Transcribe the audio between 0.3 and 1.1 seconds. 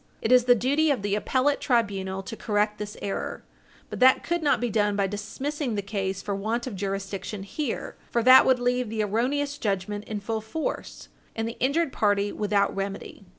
is the duty of